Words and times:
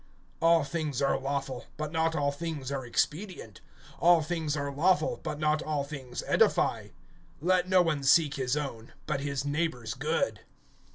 (23)All 0.41 0.67
things 0.67 0.99
are 0.99 1.19
lawful, 1.19 1.67
but 1.77 1.91
not 1.91 2.15
all 2.15 2.31
things 2.31 2.71
are 2.71 2.83
expedient; 2.83 3.61
all 3.99 4.23
things 4.23 4.57
are 4.57 4.73
lawful, 4.73 5.19
but 5.21 5.37
not 5.39 5.61
all 5.61 5.83
things 5.83 6.23
edify. 6.25 6.87
(24)Let 7.43 7.67
no 7.67 7.83
one 7.83 8.01
seek 8.01 8.33
his 8.33 8.57
own, 8.57 8.93
but 9.05 9.19
his 9.21 9.45
neighbor's 9.45 9.93
good. 9.93 10.39